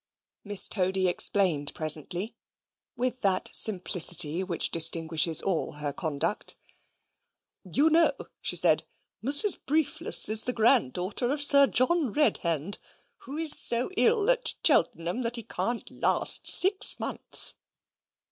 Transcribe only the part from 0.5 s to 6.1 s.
Toady explained presently, with that simplicity which distinguishes all her